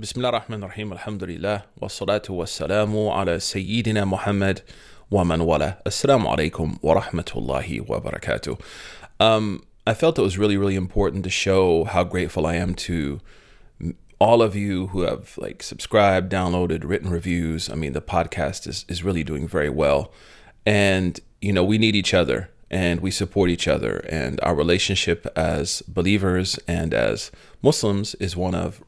[0.00, 4.60] بسم الله الرحمن الرحيم الحمد لله والصلاة والسلام على سيدنا محمد
[5.10, 8.58] ومن والاه السلام عليكم ورحمة الله وبركاته
[9.20, 13.20] um, I felt it was really really important to show how grateful I am to
[14.20, 18.84] all of you who have like subscribed downloaded written reviews I mean the podcast is,
[18.88, 20.12] is really doing very well
[20.64, 25.26] and you know we need each other and we support each other and our relationship
[25.34, 27.32] as believers and as
[27.62, 28.80] Muslims is one of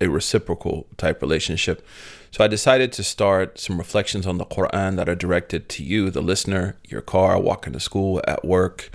[0.00, 1.86] a reciprocal type relationship.
[2.30, 6.10] So I decided to start some reflections on the Quran that are directed to you,
[6.10, 8.90] the listener, your car, walking to school, at work,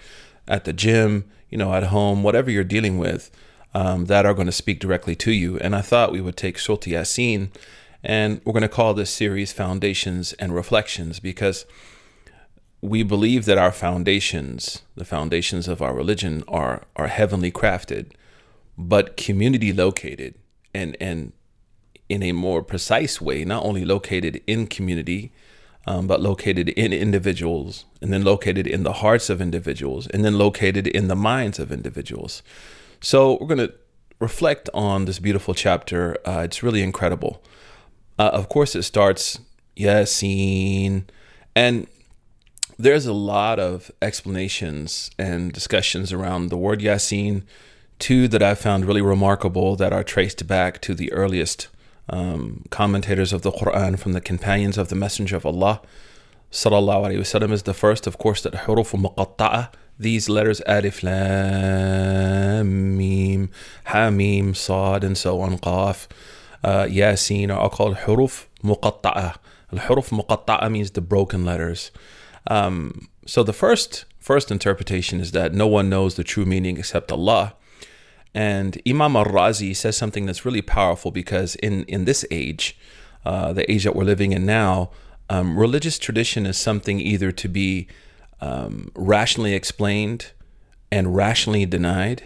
[0.47, 3.31] at the gym, you know, at home, whatever you're dealing with,
[3.73, 5.57] um, that are going to speak directly to you.
[5.59, 7.49] And I thought we would take Surah Yasin
[8.03, 11.65] and we're going to call this series Foundations and Reflections because
[12.81, 18.11] we believe that our foundations, the foundations of our religion, are, are heavenly crafted,
[18.77, 20.35] but community located
[20.73, 21.33] and and
[22.07, 25.31] in a more precise way, not only located in community,
[25.85, 30.37] um, but located in individuals, and then located in the hearts of individuals, and then
[30.37, 32.41] located in the minds of individuals.
[32.99, 33.73] So we're going to
[34.19, 36.17] reflect on this beautiful chapter.
[36.25, 37.41] Uh, it's really incredible.
[38.17, 39.39] Uh, of course, it starts
[39.77, 41.05] Yasin,
[41.55, 41.87] and
[42.77, 47.43] there's a lot of explanations and discussions around the word Yasin
[47.99, 51.67] two that I found really remarkable that are traced back to the earliest
[52.09, 55.81] um, commentators of the Quran from the companions of the Messenger of Allah.
[56.51, 59.69] Sallallahu Alaihi Wasallam is the first, of course, that huruf muqatta'a,
[59.99, 63.51] these letters alif, lam, mim,
[63.87, 66.07] hamim, sad, and so on, qaf,
[66.63, 69.35] uh, yasin are all called huruf muqatta'a.
[69.71, 71.91] Al-huruf muqatta'a means the broken letters.
[72.47, 77.11] Um, so the first first interpretation is that no one knows the true meaning except
[77.11, 77.53] Allah.
[78.33, 82.77] And Imam al Razi says something that's really powerful because in, in this age,
[83.25, 84.91] uh, the age that we're living in now,
[85.29, 87.87] um, religious tradition is something either to be
[88.41, 90.31] um, rationally explained
[90.91, 92.23] and rationally denied,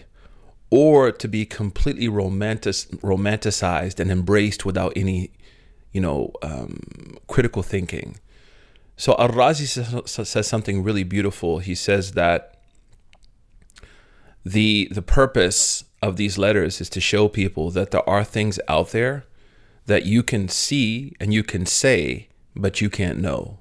[0.69, 5.31] or to be completely romantic, romanticized and embraced without any,
[5.91, 8.19] you know, um, critical thinking.
[8.95, 11.59] So Al Razi says, says something really beautiful.
[11.59, 12.61] He says that
[14.45, 18.89] the the purpose of these letters is to show people that there are things out
[18.89, 19.25] there
[19.85, 23.59] that you can see and you can say, but you can't know.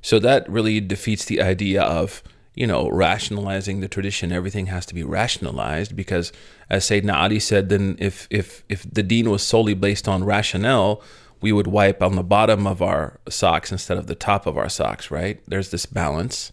[0.00, 2.22] So that really defeats the idea of,
[2.54, 4.32] you know, rationalizing the tradition.
[4.32, 6.32] Everything has to be rationalized because,
[6.68, 11.02] as Sayyidina Ali said, then if if if the deen was solely based on rationale,
[11.40, 14.68] we would wipe on the bottom of our socks instead of the top of our
[14.68, 15.40] socks, right?
[15.48, 16.52] There's this balance.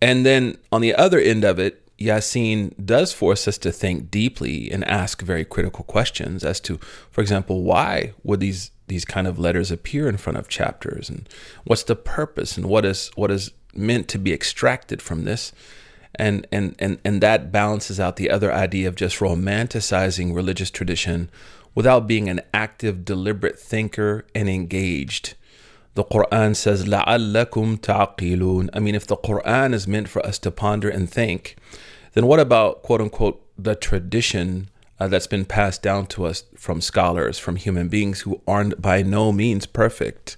[0.00, 4.70] And then on the other end of it, Yasin does force us to think deeply
[4.70, 6.78] and ask very critical questions as to,
[7.10, 11.28] for example, why would these these kind of letters appear in front of chapters, and
[11.64, 15.52] what's the purpose, and what is what is meant to be extracted from this,
[16.14, 21.30] and and and and that balances out the other idea of just romanticizing religious tradition
[21.74, 25.34] without being an active, deliberate thinker and engaged.
[25.94, 28.68] The Quran says, لَعَلَّكُمْ ta'qilun.
[28.72, 31.56] I mean, if the Quran is meant for us to ponder and think,
[32.13, 36.81] then what about, quote unquote, the tradition uh, that's been passed down to us from
[36.81, 40.37] scholars, from human beings who aren't by no means perfect?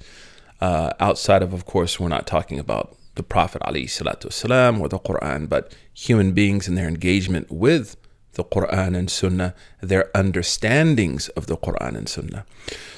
[0.59, 5.49] Uh, outside of, of course, we're not talking about the Prophet والسلام, or the Quran,
[5.49, 7.97] but human beings and their engagement with
[8.33, 12.45] the Quran and Sunnah, their understandings of the Quran and Sunnah.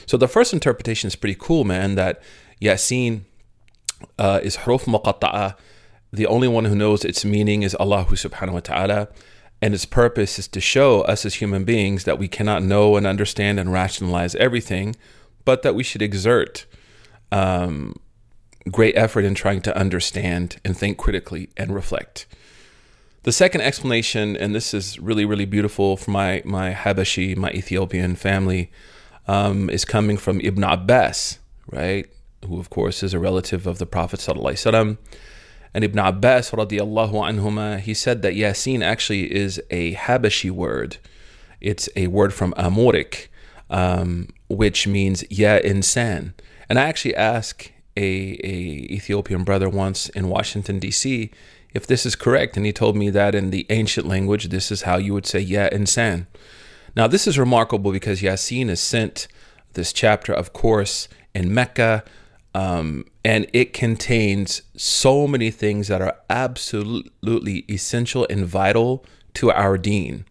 [0.06, 2.22] So the first interpretation is pretty cool, man, that
[2.62, 3.22] Yasin
[4.20, 5.56] uh, is huruf muqatta'a.
[6.13, 9.09] the only one who knows its meaning is Allah subhanahu wa ta'ala.
[9.61, 13.07] And its purpose is to show us as human beings that we cannot know and
[13.07, 14.95] understand and rationalize everything,
[15.45, 16.65] but that we should exert
[17.33, 17.97] um,
[18.71, 22.27] great effort in trying to understand and think critically and reflect.
[23.25, 28.15] The second explanation, and this is really, really beautiful for my, my Habashi, my Ethiopian
[28.15, 28.71] family,
[29.27, 31.41] um, is coming from Ibn Abbas,
[31.71, 32.09] right?
[32.47, 34.97] who of course is a relative of the Prophet ﷺ.
[35.75, 40.97] And Ibn Abbas radiallahu anhuma, he said that Yasin actually is a Habashi word.
[41.61, 43.31] It's a word from Amharic,
[43.71, 46.33] um, which means yeah insan.
[46.69, 51.31] And I actually asked a, a Ethiopian brother once in Washington D.C.
[51.75, 54.83] if this is correct, and he told me that in the ancient language, this is
[54.83, 56.27] how you would say yeah insan.
[56.95, 59.29] Now this is remarkable because Yasin is sent
[59.75, 62.05] this chapter, of course, in Mecca
[62.55, 69.05] um, and it contains so many things that are absolutely essential and vital
[69.35, 70.25] to our deen.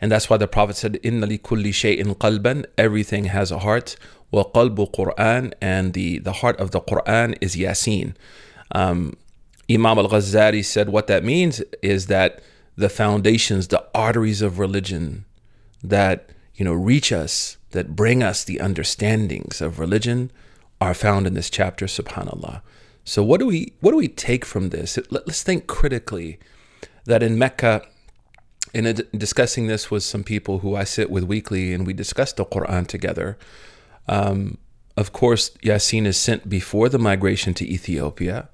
[0.00, 3.96] And that's why the Prophet said, Inna li kulli shay'in qalban, everything has a heart.
[4.30, 8.14] Wa qalbu Quran, and the, the heart of the Quran is Yasin.
[8.72, 9.16] Um,
[9.70, 12.42] Imam al Ghazali said what that means is that
[12.76, 15.24] the foundations, the arteries of religion
[15.82, 20.30] that you know reach us, that bring us the understandings of religion,
[20.82, 21.86] are found in this chapter.
[21.86, 22.62] Subhanallah.
[23.04, 24.98] So what do we what do we take from this?
[25.10, 26.38] Let's think critically.
[27.04, 27.82] That in Mecca,
[28.72, 28.84] in
[29.16, 32.86] discussing this with some people who I sit with weekly, and we discuss the Quran
[32.86, 33.36] together.
[34.06, 34.58] Um,
[34.96, 38.48] of course, Yasin is sent before the migration to Ethiopia.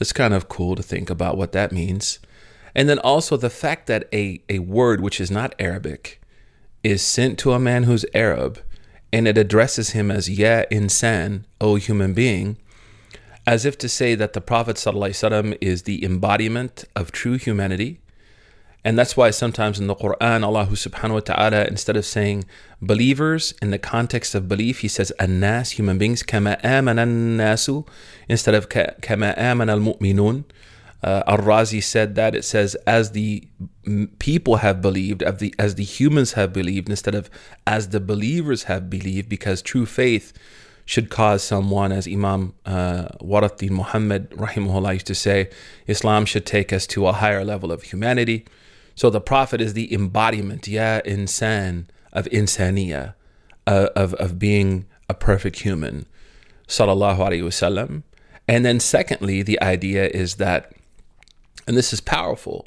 [0.00, 2.18] It's kind of cool to think about what that means.
[2.74, 6.20] And then also the fact that a, a word which is not Arabic
[6.82, 8.60] is sent to a man who's Arab
[9.16, 12.58] and it addresses him as Ya insan, O human being,
[13.46, 14.76] as if to say that the Prophet
[15.60, 18.00] is the embodiment of true humanity
[18.86, 22.44] and that's why sometimes in the Quran, Allah subhanahu wa ta'ala, instead of saying
[22.80, 27.84] believers in the context of belief, He says annas, human beings, kama amana nasu,
[28.28, 30.44] instead of kama amana al mu'minun.
[31.02, 33.46] Uh, Al-Razi said that it says as the
[34.18, 37.30] people have believed, as the, as the humans have believed, instead of
[37.66, 40.32] as the believers have believed, because true faith
[40.84, 45.50] should cause someone, as Imam uh, Warathi Muhammad rahimahullah used to say,
[45.86, 48.46] Islam should take us to a higher level of humanity.
[48.94, 53.14] So the Prophet is the embodiment, yeah, insan, of insaniya,
[53.66, 56.06] uh, of, of being a perfect human,
[56.66, 58.04] sallallahu alaihi wasallam.
[58.48, 60.72] And then secondly, the idea is that,
[61.66, 62.66] and this is powerful,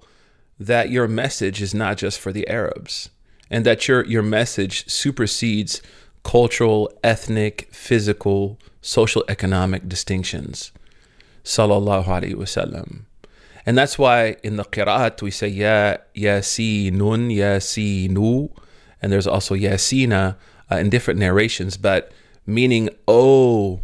[0.60, 3.10] that your message is not just for the Arabs,
[3.50, 5.82] and that your your message supersedes
[6.24, 10.72] cultural, ethnic, physical, social, economic distinctions.
[11.44, 13.06] Sallallahu alaihi wasallam.
[13.66, 18.50] And that's why in the qira'at we say ya yasinun yasinu
[19.02, 20.36] and there's also yasina
[20.72, 22.12] uh, in different narrations but
[22.46, 23.82] meaning oh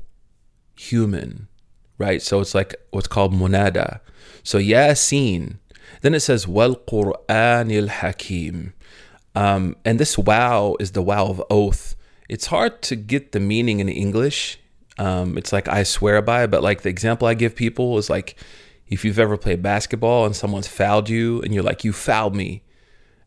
[0.75, 1.47] human
[1.97, 3.99] right so it's like what's called munada
[4.43, 5.57] so yasin
[6.01, 8.73] then it says wal qur'anil hakim
[9.37, 11.95] um, and this wow is the wow of oath
[12.29, 14.59] it's hard to get the meaning in english
[14.97, 18.37] um, it's like i swear by but like the example i give people is like
[18.87, 22.63] if you've ever played basketball and someone's fouled you and you're like, you fouled me.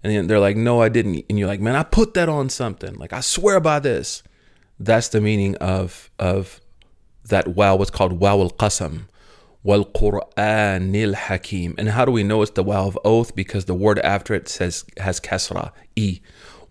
[0.03, 1.25] And then they're like, no, I didn't.
[1.29, 2.95] And you're like, man, I put that on something.
[2.95, 4.23] Like, I swear by this.
[4.79, 6.61] That's the meaning of, of
[7.29, 9.07] that wow was called wow al qasam
[9.63, 11.75] wal quranil hakim.
[11.79, 13.35] And how do we know it's the wow of oath?
[13.35, 16.21] Because the word after it says has kasra e.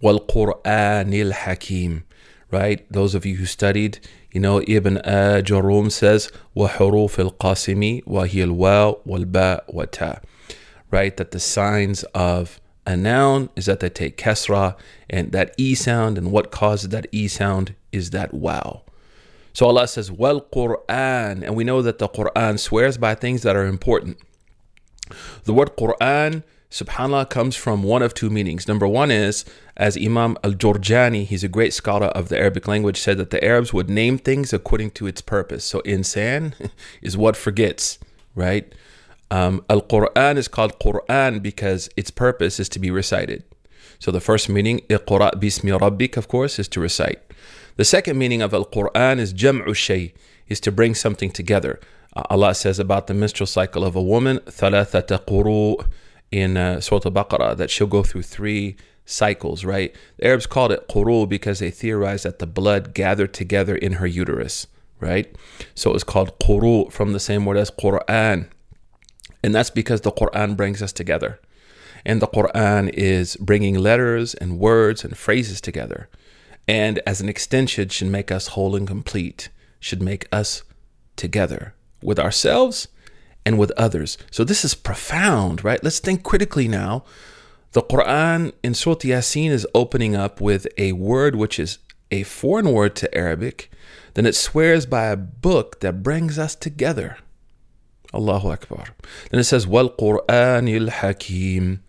[0.02, 2.04] Wal quranil hakim
[2.52, 2.86] right?
[2.92, 4.00] Those of you who studied
[4.32, 9.64] you know ibn jarum says wa huruf al qasimi wa hiya al waw wal ba
[9.68, 10.20] wa ta.
[10.90, 11.16] Right?
[11.18, 14.78] That the signs of a noun is that they take kasra
[15.10, 18.84] and that e sound and what causes that e sound is that wow
[19.58, 23.56] so Allah says, Well Quran, and we know that the Quran swears by things that
[23.56, 24.20] are important.
[25.46, 28.68] The word Quran subhanallah comes from one of two meanings.
[28.68, 29.46] Number one is,
[29.76, 33.44] as Imam al Jurjani, he's a great scholar of the Arabic language, said that the
[33.44, 35.64] Arabs would name things according to its purpose.
[35.66, 36.54] So insan
[37.02, 37.98] is what forgets,
[38.36, 38.72] right?
[39.32, 43.44] Um, al Quran is called Quran because its purpose is to be recited.
[43.98, 47.24] So the first meaning, Iqra bismi rabbik, of course, is to recite.
[47.77, 50.15] The second meaning of Al Quran is jam'u shay,
[50.49, 51.81] is to bring something together.
[52.15, 55.87] Uh, Allah says about the menstrual cycle of a woman, ثلاثة قروء
[56.31, 59.95] in uh, Surah Al-Baqarah that she'll go through three cycles, right?
[60.17, 64.07] The Arabs called it quru because they theorized that the blood gathered together in her
[64.07, 64.67] uterus,
[64.99, 65.35] right?
[65.75, 68.49] So it was called quru from the same word as Quran.
[69.45, 71.41] And that's because the Quran brings us together.
[72.05, 76.09] And the Quran is bringing letters and words and phrases together.
[76.68, 80.64] And as an extension, should make us whole and complete, should make us
[81.16, 82.88] together with ourselves
[83.46, 84.18] and with others.
[84.32, 85.84] So this is profound, right?
[85.84, 87.06] Let's think critically now.
[87.72, 91.80] The Quran in Surah Yasin is opening up with a word which is
[92.12, 93.72] a foreign word to Arabic.
[94.14, 97.18] Then it swears by a book that brings us together.
[98.14, 98.86] Allahu Akbar.
[99.30, 101.84] Then it says, Wal Quranil Hakim.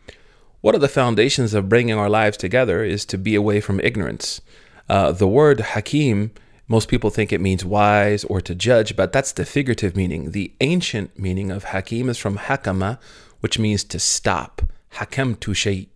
[0.61, 4.41] One of the foundations of bringing our lives together is to be away from ignorance.
[4.89, 6.33] Uh, the word Hakim
[6.69, 10.33] most people think it means wise or to judge, but that's the figurative meaning.
[10.33, 12.99] The ancient meaning of hakim is from hakama,
[13.41, 14.63] which means to stop.
[14.95, 15.89] Hakam tu shay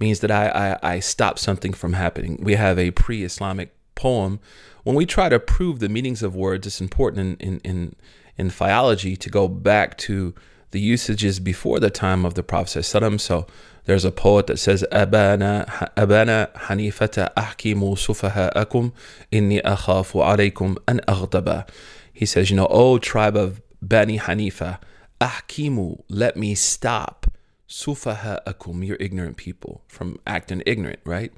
[0.00, 2.38] means that I, I, I stop something from happening.
[2.42, 4.40] We have a pre Islamic poem.
[4.82, 7.96] When we try to prove the meanings of words, it's important in, in, in,
[8.38, 10.34] in philology to go back to
[10.70, 12.82] the usages before the time of the Prophet.
[12.82, 13.46] So
[13.86, 18.92] There's a poet that says, "Abana Abana Hanifata ahkimu sufaha'akum
[19.30, 21.68] inni alaykum an aghdaba."
[22.12, 24.78] He says, "You know, O tribe of Bani Hanifa,
[25.20, 27.26] ahkimu, let me stop
[27.68, 31.32] sufaha'akum, your ignorant people, from acting ignorant, right?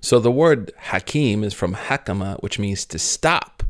[0.00, 3.62] So the word hakim is from hakama, which means to stop.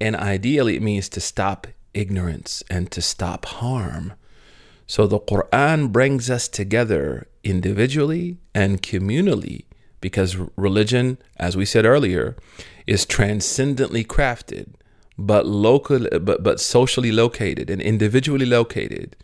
[0.00, 4.14] And ideally, it means to stop ignorance and to stop harm.
[4.90, 9.66] So the Quran brings us together individually and communally
[10.00, 12.34] because religion, as we said earlier,
[12.88, 14.74] is transcendently crafted,
[15.16, 19.14] but local, but, but socially located and individually located.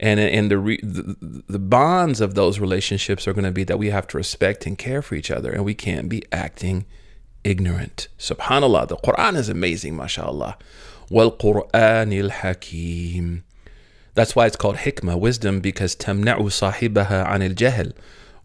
[0.00, 3.78] And and the, re, the, the bonds of those relationships are going to be that
[3.78, 6.86] we have to respect and care for each other and we can't be acting
[7.44, 8.08] ignorant.
[8.18, 10.56] Subhanallah the quran is amazing mashallah.
[11.10, 13.44] Wal quran il hakim
[14.16, 17.92] that's why it's called hikmah, wisdom, because tamna'u sahibaha anil jahl.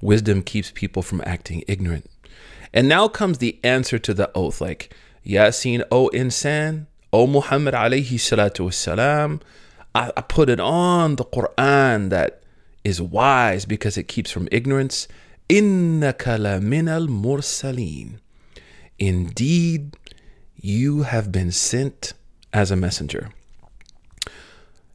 [0.01, 2.08] Wisdom keeps people from acting ignorant.
[2.74, 4.94] And now comes the answer to the oath, like
[5.25, 9.42] Yasin, O insan, O Muhammad alayhi salatu wasalam.
[9.96, 12.44] I, I put it on the Quran that
[12.84, 15.08] is wise because it keeps from ignorance.
[15.48, 16.13] Inna
[16.60, 18.20] min al mursaleen.
[19.00, 19.96] Indeed,
[20.58, 22.12] you have been sent
[22.51, 23.30] as a messenger.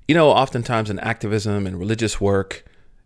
[0.08, 2.64] You know, oftentimes in activism and religious work,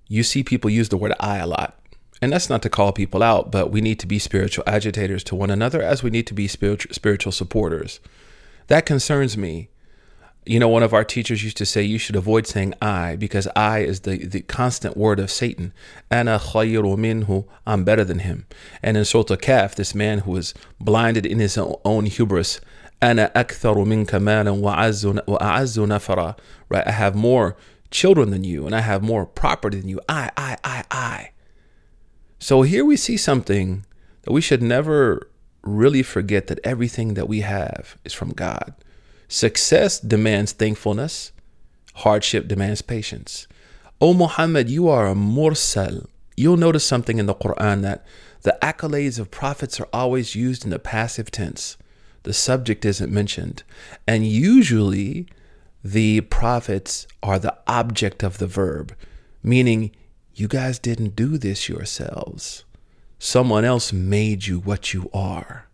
[0.09, 1.79] you see people use the word I a lot.
[2.23, 5.35] And that's not to call people out, but we need to be spiritual agitators to
[5.35, 8.01] one another as we need to be spiritual, spiritual supporters.
[8.67, 9.71] That concerns me
[10.47, 13.47] you know, one of our teachers used to say you should avoid saying I because
[13.55, 15.73] I is the, the constant word of Satan.
[16.11, 18.47] Ana khayru minhu, I'm better than him.
[18.83, 22.61] And in Surah Kahf, this man who was blinded in his own hubris,
[23.03, 26.39] Ana aktharu minka malan wa a'azzu nafara.
[26.69, 27.57] Right, I have more
[27.91, 30.01] children than you and I have more property than you.
[30.09, 31.31] I, I, I, I.
[32.39, 33.85] So here we see something
[34.23, 35.31] that we should never
[35.63, 38.75] really forget that everything that we have is from God.
[39.29, 41.33] Success demands thankfulness,
[41.95, 43.47] hardship demands patience.
[44.01, 46.07] O Muhammad, you are a mursal.
[46.37, 48.05] You'll notice something in the Quran that
[48.43, 51.77] the accolades of prophets are always used in the passive tense.
[52.23, 53.63] The subject isn't mentioned.
[54.07, 55.27] And usually,
[55.83, 58.95] the prophets are the object of the verb,
[59.43, 59.91] meaning
[60.35, 62.65] you guys didn't do this yourselves.
[63.19, 65.67] Someone else made you what you are.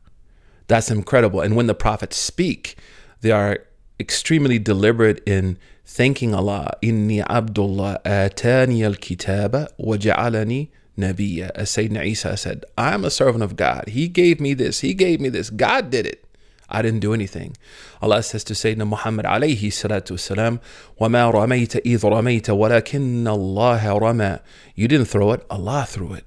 [0.68, 1.40] That's incredible.
[1.40, 2.76] And when the prophets speak,
[3.20, 3.60] they are
[4.00, 6.72] extremely deliberate in thanking Allah.
[6.82, 11.50] Inni Abdullah atani al-kitaba wa ja'alani nabiyya.
[11.54, 13.84] As Sayyidina Isa said, I am a servant of God.
[13.88, 14.80] He gave me this.
[14.80, 15.50] He gave me this.
[15.50, 16.25] God did it.
[16.71, 17.57] I didn't do anything.
[18.01, 20.61] Allah says to Sayyidina Muhammad alayhi salatu wasalam,
[20.99, 24.39] وَمَا رَمَيْتَ إِذْ رَمَيْتَ وَلَكِنَّ اللَّهَ رَمَى
[24.75, 26.25] You didn't throw it, Allah threw it.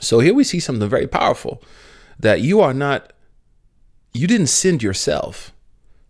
[0.00, 1.62] So here we see something very powerful,
[2.18, 3.12] that you are not,
[4.12, 5.52] you didn't send yourself.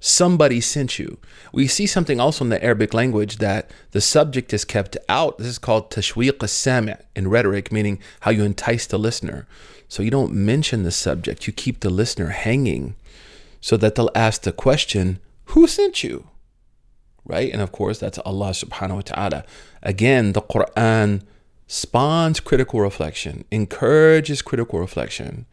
[0.01, 1.19] Somebody sent you.
[1.53, 5.39] We see something also in the Arabic language that the subject is kept out.
[5.39, 9.49] This is called tashwiq as-sami' in rhetoric, meaning how you entice the listener.
[9.88, 12.96] So you don't mention the subject, you keep the listener hanging
[13.62, 16.28] so that they'll ask the question, Who sent you?
[17.26, 17.52] Right?
[17.52, 19.46] And of course, that's Allah subhanahu wa ta'ala.
[19.82, 21.22] Again, the Quran
[21.68, 25.46] spawns critical reflection, encourages critical reflection,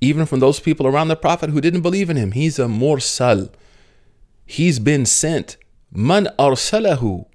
[0.00, 2.32] even from those people around the Prophet who didn't believe in him.
[2.32, 3.50] He's a mursal
[4.44, 5.56] He's been sent.
[5.90, 7.26] Man arsalahu.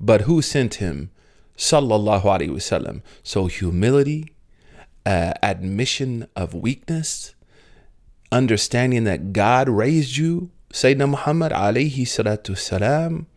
[0.00, 1.10] But who sent him?
[1.56, 3.02] Sallallahu Alaihi Wasallam.
[3.22, 4.30] So humility,
[5.07, 7.35] uh, admission of weakness,
[8.31, 13.27] understanding that God raised you, Sayyidina Muhammad alayhi salatu salam,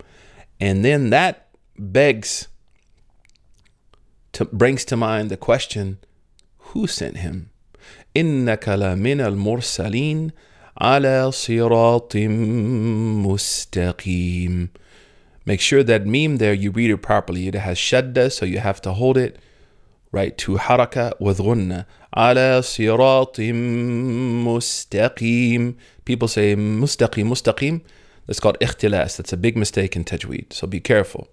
[0.61, 1.49] and then that
[1.79, 2.49] begs
[4.33, 5.99] to, brings to mind the question,
[6.59, 7.51] who sent him?
[8.17, 10.31] إنك لمن المرسلين
[10.81, 12.17] على صراط
[13.27, 14.69] مستقيم.
[15.45, 17.47] Make sure that meme there, you read it properly.
[17.49, 19.39] It has shadda, so you have to hold it
[20.13, 21.87] right to haraka with ghunna.
[22.17, 23.41] على صراط
[24.47, 25.75] مستقيم.
[26.05, 27.83] People say mustaqim, mustaqim.
[28.27, 29.17] That's called ikhtilas.
[29.17, 30.53] That's a big mistake in tajweed.
[30.53, 31.29] So be careful.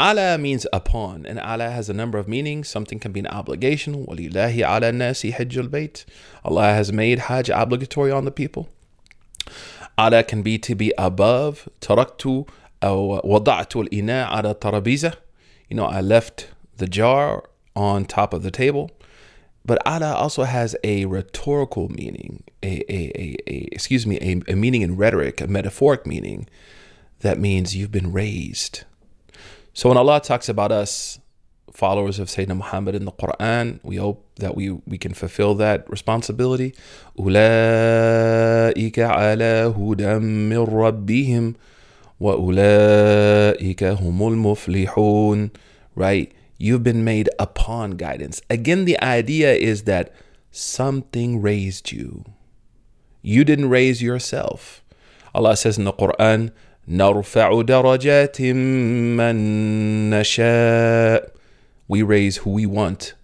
[0.00, 2.68] Ala means upon, and ala has a number of meanings.
[2.68, 4.06] Something can be an obligation.
[4.06, 6.04] وَلِلَّهِ عَلَى النَّاسِ حِجُّ الْبَيْتِ
[6.44, 8.68] Allah has made Hajj obligatory on the people.
[9.98, 11.68] Ala can be to be above.
[11.80, 12.46] تركت
[12.82, 15.14] أو وضعت الإناء على الترابيزة.
[15.68, 17.44] You know, I left the jar
[17.77, 18.89] on top of the table.
[19.63, 24.55] But ala also has a rhetorical meaning, a, a, a, a excuse me, a, a
[24.55, 26.47] meaning in rhetoric, a metaphoric meaning
[27.19, 28.83] that means you've been raised.
[29.73, 31.19] So when Allah talks about us,
[31.71, 35.87] followers of Sayyidina Muhammad in the Quran, we hope that we, we can fulfill that
[35.89, 36.73] responsibility.
[37.19, 40.19] أُولَٰئِكَ ala هُدًى
[40.49, 41.55] مِّن
[42.19, 45.51] wa وَأُولَٰئِكَ هُمُ
[45.93, 46.33] Right?
[46.58, 48.40] You've been made upon guidance.
[48.48, 50.14] Again, the idea is that
[50.50, 52.24] something raised you.
[53.22, 54.82] You didn't raise yourself.
[55.34, 56.52] Allah says in the Quran,
[56.88, 58.40] نرفع درجات
[59.16, 61.30] من نشاء.
[61.88, 63.14] We raise who we want.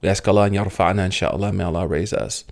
[0.00, 2.44] We ask Allah and yarfa'na, inshallah, may Allah raise us.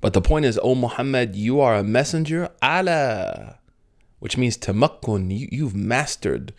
[0.00, 3.58] But the point is, O Muhammad, you are a messenger, ala,
[4.18, 6.52] which means tamakkun, you, you've mastered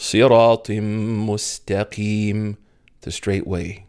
[0.00, 2.56] siratim mustaqim,
[3.02, 3.84] the straight way.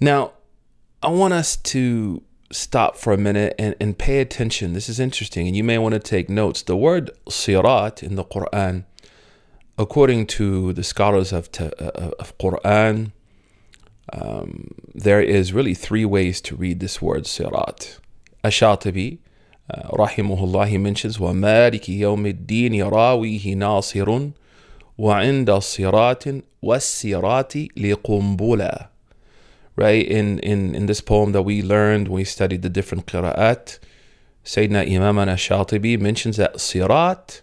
[0.00, 0.32] Now,
[1.02, 4.72] I want us to stop for a minute and, and pay attention.
[4.72, 6.62] This is interesting, and you may want to take notes.
[6.62, 8.84] The word sirat in the Quran,
[9.76, 13.12] according to the scholars of, uh, of Quran,
[14.14, 17.98] um, there is really three ways to read this word sirat.
[18.42, 19.18] Ashatibi,
[19.69, 24.31] uh, rahimahullah, he mentions, وَمَالِكِ يَوْمِ الدِّينِ يَرَاوِيهِ نَاصِرٌ
[24.99, 28.87] وَعِنْدَ الصِّرَاطٍ وَالصِّرَاطِ لِقُنْبُلًا
[29.75, 30.05] right?
[30.05, 33.79] In, in, in this poem that we learned when we studied the different qira'at,
[34.43, 37.41] Sayyidina Imam Shatibi mentions that sirat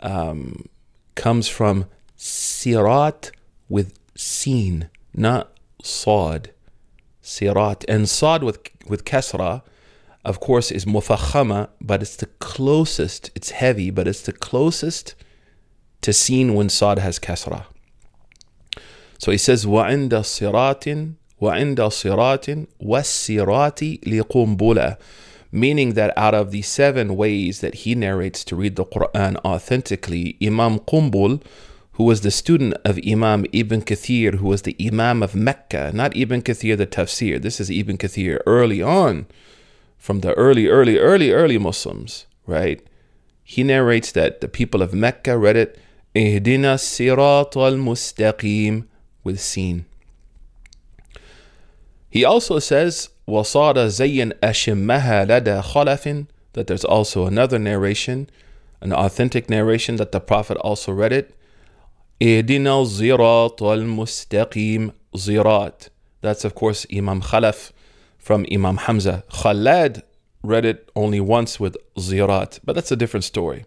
[0.00, 0.68] um,
[1.14, 1.86] comes from
[2.16, 3.30] sirat
[3.68, 6.50] with seen, not sad.
[7.22, 7.84] Sirat.
[7.88, 9.62] And sad with, with kasra,
[10.24, 15.14] of course, is mufakhama, but it's the closest, it's heavy, but it's the closest
[16.02, 17.64] to seen when sad has kasra.
[19.18, 24.96] So he says, وَعِنْدَ صِرَاطٍ وعند صراط والصراط لقنبلة
[25.52, 30.36] meaning that out of the seven ways that he narrates to read the Quran authentically,
[30.40, 31.42] Imam Qumbul,
[31.94, 36.16] who was the student of Imam Ibn Kathir, who was the Imam of Mecca, not
[36.16, 39.26] Ibn Kathir the Tafsir, this is Ibn Kathir early on,
[40.04, 42.80] from the early, early, early, early Muslims, right?
[43.42, 45.78] He narrates that the people of Mecca read it,
[46.14, 48.86] Ihdina Sirat al Mustaqim,
[49.22, 49.86] with seen.
[52.08, 58.28] He also says, وَصَارَ زَيٍّ أَشِمَّهَا لَدَى خَلَفٍ That there's also another narration,
[58.80, 61.34] an authentic narration that the Prophet also read it.
[62.20, 65.88] إِهْدِنَا الزِّرَاطَ الْمُسْتَقِيمِ Zirat.
[66.20, 67.72] That's of course Imam Khalaf
[68.25, 69.23] from Imam Hamza.
[69.29, 70.01] Khalad
[70.41, 73.65] read it only once with Zirat, but that's a different story.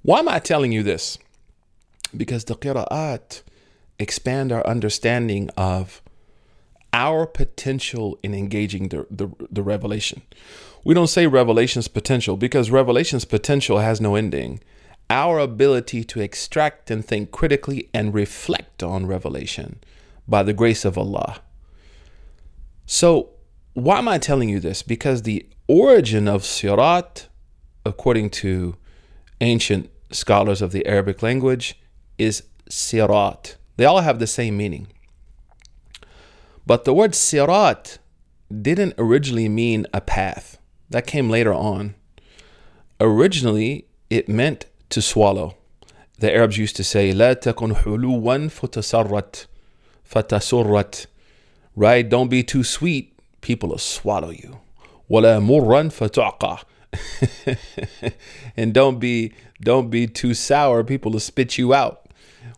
[0.00, 1.18] Why am I telling you this?
[2.16, 3.42] Because the qira'at
[3.98, 6.00] expand our understanding of
[6.94, 10.22] our potential in engaging the, the, the revelation.
[10.82, 14.60] We don't say revelation's potential because revelation's potential has no ending.
[15.10, 19.80] Our ability to extract and think critically and reflect on revelation
[20.26, 21.42] by the grace of Allah.
[22.86, 23.35] So,
[23.75, 24.83] why am I telling you this?
[24.83, 27.27] Because the origin of sirat,
[27.85, 28.75] according to
[29.39, 31.79] ancient scholars of the Arabic language,
[32.17, 33.55] is sirat.
[33.77, 34.87] They all have the same meaning.
[36.65, 37.97] But the word sirat
[38.51, 40.57] didn't originally mean a path.
[40.89, 41.95] That came later on.
[42.99, 45.55] Originally, it meant to swallow.
[46.19, 49.47] The Arabs used to say, لا تكن حلوا فتسرت
[50.03, 51.07] فتسرت
[51.75, 52.07] Right?
[52.07, 53.14] Don't be too sweet.
[53.45, 54.59] People will swallow you.
[55.09, 56.63] ولا مرا فتعقى
[58.57, 60.83] and don't be don't be too sour.
[60.83, 62.09] People will spit you out.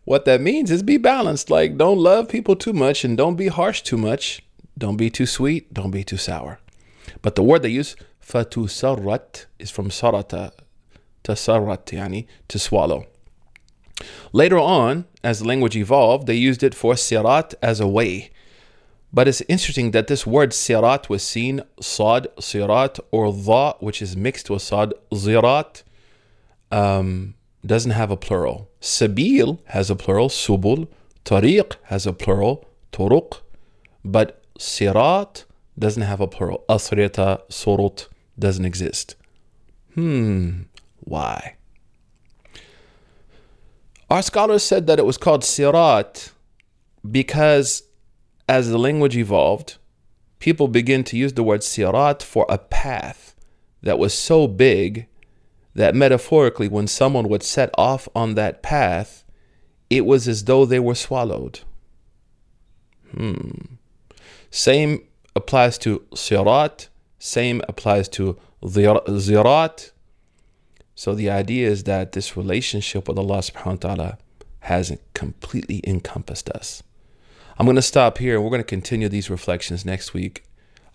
[0.06, 1.50] What that means is be balanced.
[1.50, 4.42] Like, don't love people too much and don't be harsh too much.
[4.78, 5.74] Don't be too sweet.
[5.74, 6.60] Don't be too sour.
[7.22, 7.96] But the word they use,
[8.26, 10.52] fatusarrat, is from sarata,
[11.24, 13.06] tasarrat, yani, to swallow.
[14.32, 18.32] Later on, as the language evolved, they used it for sirat as a way.
[19.13, 24.17] But it's interesting that this word sirat was seen, sad, sirat, or dha, which is
[24.17, 25.83] mixed with sad, zirat.
[26.71, 28.69] Um, doesn't have a plural.
[28.81, 30.89] Sabil has a plural, subul.
[31.25, 33.41] Tariq has a plural, turuq.
[34.05, 35.45] But sirat
[35.79, 36.65] doesn't have a plural.
[36.69, 39.17] Asrita, surut doesn't exist.
[39.95, 40.63] Hmm,
[41.01, 41.57] why?
[44.11, 46.33] Our scholars said that it was called sirat
[47.11, 47.83] because
[48.49, 49.77] as the language evolved,
[50.39, 53.35] people begin to use the word sirat for a path
[53.83, 55.07] that was so big
[55.75, 59.25] that metaphorically, when someone would set off on that path,
[59.89, 61.61] it was as though they were swallowed.
[63.15, 63.51] Hmm.
[64.51, 65.07] Same
[65.37, 69.93] applies to sirat, same applies to zirat.
[70.95, 74.19] So the idea is that this relationship with Allah subhanahu wa ta'ala
[74.61, 76.83] hasn't completely encompassed us.
[77.59, 80.45] I'm going to stop here and we're going to continue these reflections next week.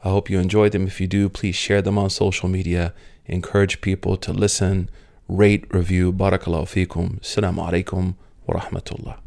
[0.02, 0.88] I hope you enjoyed them.
[0.88, 2.94] If you do, please share them on social media.
[3.26, 4.90] Encourage people to listen,
[5.28, 6.14] rate, review.
[6.14, 7.20] Barakallahu fikum.
[7.20, 8.16] Assalamu alaikum
[8.48, 9.23] wa rahmatullah.